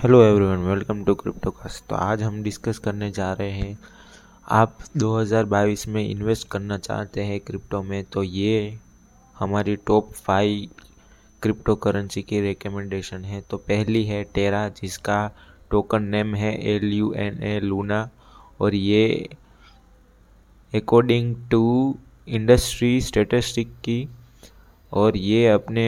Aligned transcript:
Hello 0.00 0.22
everyone, 0.22 0.58
welcome 0.64 1.02
to 1.04 1.14
Cryptocast. 1.14 1.84
तो 1.88 1.94
आज 1.94 2.22
हम 2.22 2.42
डिस्कस 2.42 2.78
करने 2.78 3.10
जा 3.10 3.32
रहे 3.32 3.50
हैं, 3.50 3.78
आप 4.48 4.78
2022 4.96 5.86
में 5.88 6.02
इन्वेस्ट 6.02 6.46
करना 6.48 6.78
चाहते 6.78 7.22
हैं 7.22 7.38
क्रिप्टो 7.40 7.82
में 7.82 8.04
तो 8.04 8.22
ये 8.22 8.78
हमारी 9.36 9.74
टॉप 9.76 10.12
फाइव 10.16 10.84
क्रिप्टो 11.42 11.74
करेंसी 11.76 12.22
की 12.22 12.40
रिकमेंडेशन 12.40 13.24
है। 13.24 13.40
तो 13.40 13.56
पहली 13.58 14.04
है 14.04 14.22
टेरा, 14.34 14.68
जिसका 14.70 15.20
टोकन 15.70 16.04
नेम 16.06 16.34
है 16.34 16.54
L 16.74 16.92
U 16.92 17.12
N 17.14 17.42
A, 17.42 17.58
Luna, 17.60 18.08
और 18.60 18.74
ये 18.74 19.28
अकॉर्डिंग 20.72 21.34
टू 21.50 21.96
इंडस्ट्री 22.28 23.00
स्टेटिस्टिक 23.02 23.76
की, 23.84 24.08
और 24.92 25.16
ये 25.18 25.46
अपने 25.48 25.86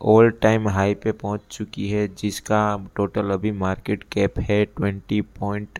ऑल 0.00 0.30
टाइम 0.42 0.68
हाई 0.68 0.94
पे 0.94 1.12
पहुँच 1.12 1.40
चुकी 1.50 1.88
है, 1.90 2.06
जिसका 2.08 2.60
टोटल 2.96 3.30
अभी 3.30 3.50
मार्केट 3.52 4.02
कैप 4.12 4.38
है 4.40 4.64
twenty 4.66 5.20
point 5.38 5.78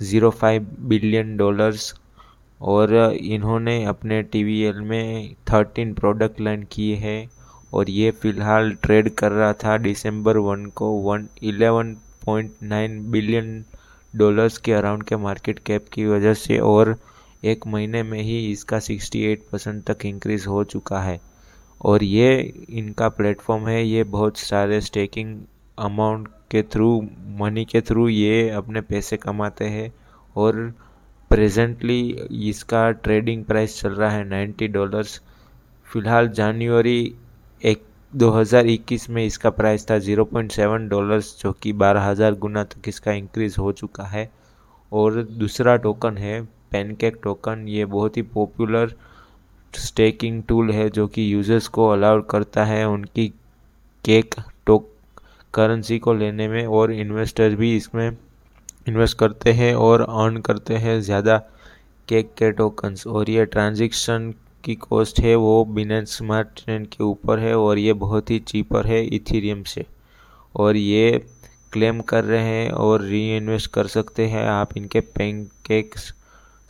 zero 0.00 0.30
five 0.30 0.66
billion 0.88 1.36
dollars 1.36 1.92
और 2.60 2.94
इन्होंने 3.12 3.84
अपने 3.84 4.22
टी 4.22 4.42
में 4.82 5.34
थर्टीन 5.52 5.92
प्रोडक्ट 5.94 6.40
लाइन 6.40 6.62
किए 6.72 6.96
हैं 6.96 7.28
और 7.74 7.90
ये 7.90 8.10
फ़िलहाल 8.10 8.72
ट्रेड 8.82 9.08
कर 9.14 9.32
रहा 9.32 9.52
था 9.64 9.76
दिसंबर 9.78 10.36
वन 10.38 10.66
को 10.76 10.90
one 11.02 11.28
eleven 11.42 11.94
point 12.24 12.52
nine 12.62 13.00
billion 13.10 13.64
dollars 14.14 14.58
के 14.58 14.72
अराउंड 14.72 15.02
के 15.04 15.16
मार्केट 15.16 15.58
कैप 15.66 15.88
की 15.92 16.06
वजह 16.06 16.34
से 16.34 16.58
और 16.58 16.96
एक 17.44 17.66
महीने 17.66 18.02
में 18.02 18.20
ही 18.22 18.38
इसका 18.52 18.78
68 18.80 19.42
परसेंट 19.52 19.82
तक 19.84 20.04
इंक्रीज़ 20.06 20.46
हो 20.48 20.62
चुका 20.64 21.00
है। 21.00 21.18
और 21.80 22.04
ये 22.04 22.36
इनका 22.70 23.08
प्लेटफॉर्म 23.08 23.66
है, 23.68 23.84
ये 23.84 24.04
बहुत 24.04 24.38
सारे 24.38 24.80
स्टेकिंग 24.80 25.36
अमाउंट 25.78 26.28
के 26.50 26.62
थ्रू 26.64 27.00
मनी 27.40 27.64
के 27.64 27.80
थ्रू 27.80 28.08
ये 28.08 28.48
अपने 28.50 28.80
पैसे 28.82 29.16
कमाते 29.16 29.64
हैं 29.66 29.92
और 30.36 30.72
प्रेजेंटली 31.30 32.00
इसका 32.48 32.90
ट्रेडिंग 32.92 33.44
प्राइस 33.44 33.80
चल 33.80 33.92
रहा 33.92 34.10
है 34.10 34.24
नाइन्टी 34.28 34.68
डॉलर्स 34.68 35.20
फ़िलहाल 35.88 36.28
जनवरी 36.28 37.00
एक 37.62 37.82
2021 38.12 39.08
में 39.10 39.24
इसका 39.24 39.50
प्राइस 39.50 39.90
था 39.90 39.98
0.7 40.00 40.88
डॉलर्स 40.88 41.34
जो 41.42 41.52
कि 41.52 41.72
बारह 41.74 42.02
हज़ार 42.02 42.34
गुना 42.34 42.64
तक 42.64 42.88
इसका 42.88 43.12
इंक्रीज़ 43.12 43.58
हो 43.60 43.72
चुका 43.72 44.04
है। 44.04 44.28
और 44.92 45.22
दूसरा 45.38 45.76
टोकन 45.76 46.18
है 46.18 46.40
पेनकेक 46.72 47.18
टोकन 47.22 47.64
ये 47.68 47.84
बहुत 47.86 48.16
ही 48.16 48.22
पॉपुलर 48.34 48.94
स्टेकिंग 49.74 50.42
टूल 50.42 50.70
है 50.70 50.88
जो 50.90 51.06
कि 51.06 51.32
यूज़र्स 51.32 51.68
को 51.68 51.88
अलाउ 51.88 52.20
करता 52.30 52.64
है 52.64 52.84
उनकी 52.88 53.28
केक 54.04 54.34
टोक 54.66 54.90
करेंसी 55.54 55.98
को 55.98 56.14
लेने 56.14 56.48
में 56.48 56.64
और 56.66 56.92
इन्वेस्टर 56.92 57.54
भी 57.56 57.74
इसमें 57.76 58.10
इन्वेस्ट 58.88 59.18
करते 59.18 59.52
हैं 59.52 59.74
और 59.74 60.00
अर्न 60.02 60.40
करते 60.40 60.74
हैं। 60.76 61.00
ज़्यादा 61.02 61.36
केक 62.08 62.32
के 62.38 62.50
टोकन्स 62.52 63.06
और 63.06 63.30
ये 63.30 63.44
ट्रांजेक्शन 63.46 64.32
की 64.64 64.74
कॉस्ट 64.74 65.20
है, 65.20 65.34
वो 65.34 65.64
बिनेंस 65.66 66.16
स्मार्ट 66.16 66.48
चेन 66.56 66.84
के 66.84 67.02
ऊपर 67.04 67.38
है 67.38 67.54
और 67.56 67.78
ये 67.78 67.92
बहुत 67.94 68.30
ही 68.30 68.38
चीपर 68.40 68.86
है 68.86 69.04
इथीरियम 69.06 69.62
से। 69.64 69.84
और 70.54 70.76
ये 70.76 71.10
क्लेम 71.72 72.00
कर 72.02 72.24
रहे 72.24 72.42
हैं 72.42 72.70
और 72.72 73.02
री 73.02 73.36
इन्वेस्ट 73.36 73.70
कर 73.72 73.86
सकते 73.88 74.26
हैं। 74.26 74.46
आप 74.48 74.76
इनके 74.76 75.00
पैनकेक्स 75.00 76.12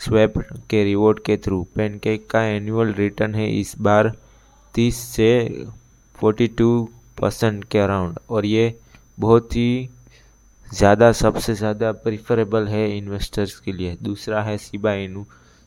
स्वैप 0.00 0.34
के 0.70 0.83
रिवॉर्ड 0.84 1.19
के 1.27 1.36
थ्रू। 1.36 1.62
पैनकेक 1.77 2.27
का 2.30 2.42
एनुअल 2.47 2.92
रिटर्न 2.94 3.34
है 3.34 3.48
इस 3.61 3.75
बार 3.80 4.12
30 4.75 4.97
से 5.06 5.30
42 6.14 6.86
परसेंट 7.19 7.64
के 7.64 7.78
अराउंड 7.78 8.19
और 8.30 8.47
ये 8.47 8.75
बहुत 9.19 9.56
ही 9.56 9.88
ज़्यादा, 10.69 11.11
सबसे 11.14 11.55
ज़्यादा 11.55 11.91
प्रिफरेबल 11.94 12.66
है 12.69 12.97
इन्वेस्टर्स 12.97 13.58
के 13.61 13.72
लिए। 13.72 13.97
दूसरा 14.03 14.42
है 14.42 14.56
सिबा 14.58 14.92
इनू 14.94 15.25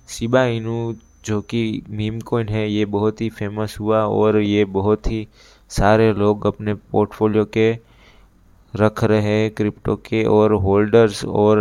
सिबा 0.09 0.43
इनू 0.47 0.95
जो 1.25 1.39
कि 1.43 1.81
मीम 1.89 2.19
कोइन 2.21 2.49
है, 2.49 2.69
ये 2.69 2.85
बहुत 2.87 3.21
ही 3.21 3.29
फ़ेमस 3.29 3.75
हुआ 3.79 4.03
और 4.05 4.37
ये 4.39 4.65
बहुत 4.73 5.07
ही 5.07 5.27
सारे 5.71 6.11
लोग 6.13 6.45
अपने 6.47 6.73
पोर्टफोलियो 6.91 7.45
के 7.47 7.71
रख 8.73 9.03
रहे 9.03 9.21
हैं 9.23 9.49
क्रिप्टो 9.51 9.95
के 10.05 10.23
और 10.27 10.53
होल्डर्स 10.63 11.23
और 11.25 11.59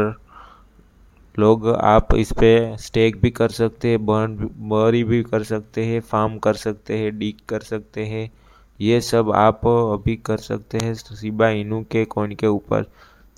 लोग, 1.39 1.69
आप 1.69 2.15
इस 2.15 2.33
पर 2.33 2.77
स्टेक 2.81 3.21
भी 3.21 3.31
कर 3.31 3.49
सकते 3.49 3.89
हैं, 3.89 4.05
बर्न 4.07 4.37
बरी 4.69 5.03
भी 5.05 5.23
कर 5.23 5.43
सकते 5.43 5.85
हैं, 5.85 6.01
फार्म 6.01 6.39
कर 6.39 6.55
सकते 6.55 6.99
हैं, 6.99 7.19
डीक 7.19 7.39
कर 7.49 7.61
सकते 7.61 8.05
हैं। 8.07 8.31
ये 8.81 9.01
सब 9.01 9.31
आप 9.33 9.67
अभी 9.67 10.17
कर 10.17 10.37
सकते 10.39 10.79
हैं 10.79 10.95
सिबा 10.95 11.49
इनू 11.51 11.81
के 11.83 12.05
कॉइन 12.05 12.35
के 12.35 12.47
ऊपर, 12.47 12.85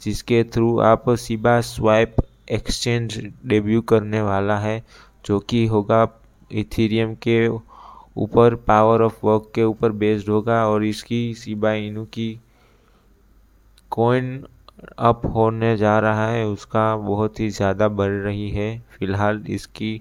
जिसके 0.03 0.43
थ्रू 0.45 0.79
आप 0.81 1.11
सिबा 1.11 1.61
स्वाइप 1.61 2.17
एक्सचेंज 2.51 3.19
डेब्यू 3.47 3.81
करने 3.83 4.23
वाला 4.23 4.59
है, 4.59 4.83
जो 5.27 5.39
कि 5.41 5.67
होगा 5.67 6.07
इथीरियम 6.53 7.15
के 7.15 7.47
ऊपर 7.49 8.55
पावर 8.67 9.03
ऑफ़ 9.03 9.27
वर्क 9.27 9.51
के 9.55 9.65
ऊपर 9.65 9.93
बेस्ड 9.93 10.29
होगा, 10.29 10.67
और 10.67 10.85
इसकी 10.85 11.23
सिबा 11.35 11.73
इनू 11.73 12.05
की 12.05 12.39
कॉइन 13.91 14.45
अप 14.99 15.23
होने 15.35 15.77
जा 15.77 15.99
रहा 15.99 16.29
है, 16.31 16.47
उसका 16.47 16.97
बहुत 16.97 17.41
ही 17.41 17.49
ज़्यादा 17.51 17.89
बढ़ 17.89 18.13
रही 18.13 18.51
है। 18.51 18.79
फ़िलहाल 18.99 19.43
इसकी 19.49 20.01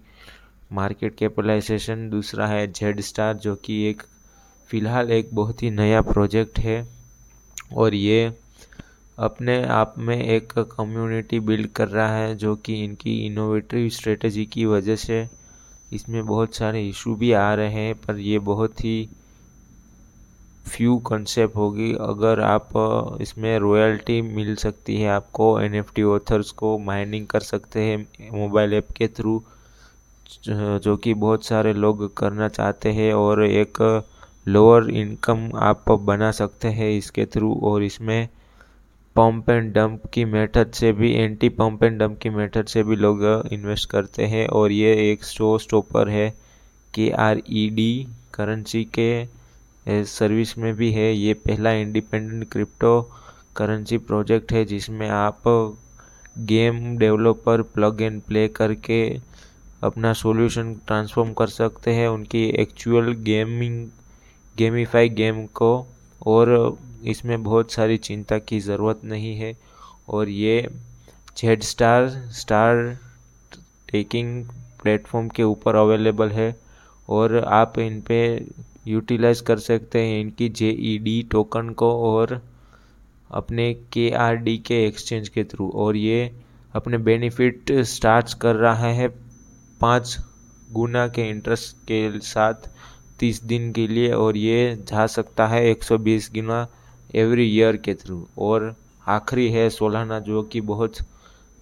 मार्केट 0.74 1.16
कैपिटलाइजेशन 1.16 2.10
दूसरा 2.10 2.48
है 2.48 2.66
जेड 2.68 3.02
स्टार, 3.02 3.34
जो 3.36 3.56
कि 3.56 3.82
एक, 3.84 4.04
फ़िलहाल 4.70 5.12
एक 5.12 5.30
बहुत 5.34 5.64
ही 5.64 5.70
नया 5.72 6.02
प्रोजेक्ट 6.02 6.60
है। 6.60 6.86
और 7.76 7.96
ये 7.96 8.32
अपने 9.18 9.64
आप 9.64 9.94
में 9.98 10.18
एक 10.18 10.54
कम्युनिटी 10.72 11.40
बिल्ड 11.40 11.68
कर 11.68 11.88
रहा 11.88 12.16
है, 12.16 12.36
जो 12.36 12.56
कि 12.56 12.84
इनकी 12.84 13.18
इनोवेटिव 13.26 13.90
स्ट्रेटजी 13.90 14.46
की 14.46 14.66
वजह 14.66 14.96
से 14.96 15.28
इसमें 15.94 16.26
बहुत 16.26 16.56
सारे 16.56 16.88
इशू 16.90 17.16
भी 17.16 17.32
आ 17.32 17.54
रहे 17.54 17.72
हैं, 17.72 17.96
पर 17.96 18.20
ये 18.20 18.40
बहुत 18.40 18.84
ही 18.86 19.10
फ्यू 20.70 20.98
कंसेप्ट 21.08 21.56
होगी। 21.56 21.92
अगर 22.02 22.40
आप 22.42 22.70
इसमें 23.22 23.58
रॉयल्टी 23.60 24.22
मिल 24.22 24.56
सकती 24.58 25.00
है 25.02 25.10
आपको 25.10 25.60
एन 25.62 25.76
एफ़ 25.76 25.94
टी 25.96 26.04
ऑथर्स 26.06 26.52
को 26.62 26.78
माइनिंग 26.82 27.28
कर 27.28 27.40
सकते 27.44 27.82
हैं 27.82 28.30
मोबाइल 28.34 28.74
ऐप 28.74 28.92
के 28.98 29.08
थ्रू 29.10 29.42
जो 30.48 30.96
कि 30.98 31.14
बहुत 31.16 31.46
सारे 31.46 31.74
लोग 31.74 32.14
करना 32.18 32.48
चाहते 32.50 32.92
हैं 32.92 33.14
और 33.14 33.44
एक 33.46 33.78
लोअर 34.48 34.90
इनकम 34.92 35.50
आप 35.60 35.92
बना 35.92 36.32
सकते 36.32 36.68
हैं 36.70 36.90
इसके 36.92 37.26
थ्रू 37.26 37.54
और 37.64 37.84
इसमें 37.84 38.28
पंप 39.16 39.50
एंड 39.50 39.74
डंप 39.74 40.06
की 40.14 40.24
मेथड 40.26 40.72
से 40.74 40.92
भी 40.92 41.12
एंटी 41.14 41.50
पंप 41.50 41.84
एंड 41.84 42.00
डंप 42.00 42.18
की 42.20 42.30
मेथड 42.30 42.68
से 42.68 42.84
भी 42.84 42.96
लोग 42.96 43.24
इन्वेस्ट 43.54 43.90
करते 43.90 44.26
हैं। 44.26 44.48
और 44.50 44.72
ये 44.72 44.94
एक 45.12 45.24
स्टो 45.24 45.58
स्टॉपर 45.58 46.10
है 46.10 46.30
K 46.94 47.10
R 47.20 47.42
E 47.52 47.70
D 47.76 48.08
currency 48.34 48.84
के 48.98 49.10
सर्विस 49.90 50.58
में 50.58 50.74
भी 50.76 50.92
है। 50.92 51.14
ये 51.14 51.34
पहला 51.34 51.72
इंडिपेंडेंट 51.74 52.50
क्रिप्टो 52.52 53.02
करेंसी 53.56 53.98
प्रोजेक्ट 53.98 54.52
है, 54.54 54.64
जिसमें 54.66 55.10
आप 55.10 55.44
game 56.38 56.98
developer 56.98 57.62
plug 57.74 58.02
and 58.02 58.22
play 58.22 58.48
करके 58.48 59.00
अपना 59.84 60.12
सॉल्यूशन 60.14 60.74
ट्रांसफॉर्म 60.88 61.34
कर 61.34 61.48
सकते 61.48 61.92
हैं। 61.92 62.08
उनकी 62.08 62.44
एक्चुअल 62.62 63.12
गेमिंग 63.24 63.88
गेमीफाई 64.58 65.10
गेम 65.10 65.46
को 65.46 65.72
और 66.28 66.78
इसमें 67.06 67.42
बहुत 67.44 67.72
सारी 67.72 67.98
चिंता 67.98 68.38
की 68.40 68.60
ज़रूरत 68.60 69.02
नहीं 69.06 69.36
है। 69.38 69.54
और 70.10 70.30
ये 70.30 70.70
Z 71.38 71.62
star 71.64 72.08
star 72.34 72.98
taking 73.92 74.46
platform 74.82 75.28
के 75.30 75.44
ऊपर 75.44 75.76
अवेलेबल 75.76 76.30
है। 76.32 76.56
और 77.10 77.38
आप 77.40 77.80
इन 77.80 78.02
पे 78.02 78.20
यूटिलाइज 78.88 79.42
कर 79.42 79.58
सकते 79.58 80.02
हैं 80.02 80.20
इनकी 80.22 80.50
जे 80.50 80.70
ई 80.70 80.98
डी 80.98 81.22
टोकन 81.32 81.70
को 81.70 81.92
और 82.04 82.42
अपने 83.32 83.74
के 83.94 84.10
आर 84.12 84.36
डी 84.36 84.58
के 84.58 84.84
एक्सचेंज 84.86 85.30
के 85.30 85.44
थ्रू 85.44 85.70
और 85.76 85.96
ये 85.96 86.32
अपने 86.76 86.98
बेनिफिट 86.98 87.72
स्टार्ट 87.88 88.34
कर 88.34 88.56
रहा 88.56 88.88
है 88.94 89.08
पाँच 89.82 90.18
गुना 90.72 91.08
के 91.08 91.30
इंटरेस्ट 91.30 91.76
के 91.88 92.20
साथ 92.20 92.70
तीस 93.20 93.44
दिन 93.44 93.72
के 93.74 93.88
लिए 93.88 94.12
और 94.14 94.38
ये 94.38 94.76
जा 94.90 95.06
सकता 95.08 95.48
है 95.48 95.66
एक 95.70 95.84
सौ 95.84 95.98
बीस 95.98 96.30
गुना 96.34 96.68
एवरी 97.16 97.46
ईयर 97.56 97.78
के 97.78 97.94
थ्रू 97.94 98.26
और 98.38 98.76
आखिरी 99.08 99.50
है 99.50 99.70
सोलाना, 99.70 100.20
जो 100.20 100.42
कि 100.44 100.62
बहुत 100.62 100.98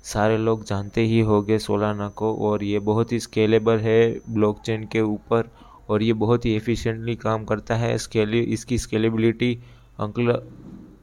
सारे 0.03 0.37
लोग 0.37 0.63
जानते 0.65 1.01
ही 1.01 1.19
होंगे 1.19 1.57
सोलाना 1.59 2.07
को। 2.09 2.33
और 2.49 2.63
ये 2.63 2.79
बहुत 2.79 3.11
ही 3.11 3.19
स्केलेबल 3.19 3.77
है 3.79 4.19
ब्लॉकचेन 4.29 4.85
के 4.85 5.01
ऊपर। 5.01 5.49
और 5.89 6.03
ये 6.03 6.13
बहुत 6.15 6.45
ही 6.45 6.55
एफिशिएंटली 6.55 7.15
काम 7.15 7.45
करता 7.45 7.75
है। 7.75 7.97
स्केली 7.97 8.39
इसकी 8.53 8.77
स्केलेबिलिटी 8.77 9.53
अंकल 9.99 10.41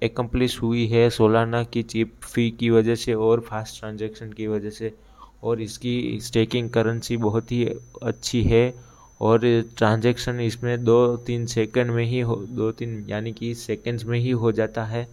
एकम्प्लिश 0.03 0.61
हुई 0.63 0.87
है 0.87 1.09
सोलाना 1.11 1.63
की 1.65 1.83
चिप 1.85 2.13
फ़ी 2.25 2.51
की 2.51 2.71
वजह 2.71 2.95
से 2.95 3.15
और 3.15 3.41
फास्ट 3.41 3.81
ट्रांजैक्शन 3.81 4.33
की 4.33 4.47
वजह 4.47 4.71
से। 4.71 4.93
और 5.43 5.61
इसकी 5.61 6.19
स्टेकिंग 6.23 6.69
करेंसी 6.71 7.17
बहुत 7.17 7.53
ही 7.53 7.65
अच्छी 8.03 8.43
है 8.43 8.75
और 9.21 9.41
ट्रांजैक्शन 9.77 10.41
इसमें 10.41 10.85
दो 10.85 11.17
तीन 11.17 11.47
सेकंड 11.47 11.91
में 11.91 12.05
ही 12.05 12.21
हो, 12.21 12.37
दो 12.37 12.71
तीन 12.73 13.05
यानी 13.09 13.33
कि 13.33 13.55
सेकंड्स 13.55 14.05
में 14.05 14.19
ही 14.19 14.31
हो 14.33 14.53
जाता 14.53 14.85
है। 14.85 15.07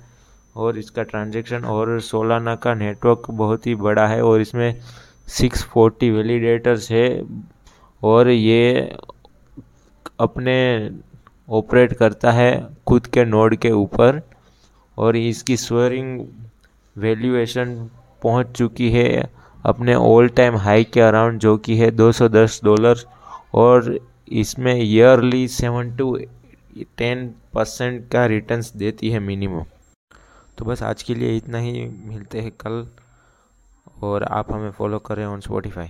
और 0.55 0.77
इसका 0.77 1.03
ट्रांजेक्शन 1.03 1.65
और 1.65 1.99
सोलाना 2.01 2.55
का 2.55 2.73
नेटवर्क 2.73 3.29
बहुत 3.31 3.67
ही 3.67 3.75
बड़ा 3.77 4.07
है 4.07 4.21
और 4.23 4.41
इसमें 4.41 4.81
सिक्स 5.29 5.63
फोर्टी 5.63 6.09
वैलिडेटर्स 6.11 6.89
है। 6.91 7.23
और 8.01 8.29
ये 8.29 8.95
अपने 10.19 10.57
ऑपरेट 11.47 11.93
करता 11.93 12.31
है 12.31 12.51
खुद 12.87 13.07
के 13.07 13.25
नोड 13.25 13.55
के 13.55 13.71
ऊपर 13.71 14.21
और 14.97 15.17
इसकी 15.17 15.57
स्वरिंग 15.57 16.19
वैल्यूएशन 16.95 17.75
पहुँच 18.23 18.51
चुकी 18.51 18.89
है 18.91 19.29
अपने 19.65 19.95
ऑल 19.95 20.27
टाइम 20.29 20.55
हाई 20.57 20.83
के 20.83 21.01
अराउंड 21.01 21.39
जो 21.39 21.57
कि 21.57 21.77
है 21.77 21.91
210 21.91 22.63
डॉलर 22.63 23.03
और 23.53 23.97
इसमें 24.33 24.73
yearly 24.75 25.47
seven 25.47 25.95
to 25.95 26.17
ten 26.97 27.27
percent 27.53 28.07
का 28.11 28.25
रिटर्न्स 28.25 28.75
देती 28.75 29.09
है 29.09 29.19
मिनिमम 29.19 29.63
तो 30.57 30.65
बस 30.65 30.83
आज 30.83 31.03
के 31.03 31.15
लिए 31.15 31.37
इतना 31.37 31.57
ही, 31.57 31.87
मिलते 32.05 32.41
हैं 32.41 32.51
कल 32.59 32.85
और 34.01 34.23
आप 34.23 34.51
हमें 34.51 34.71
फॉलो 34.71 34.99
करें 34.99 35.25
ऑन 35.25 35.39
स्पॉटिफाई 35.39 35.89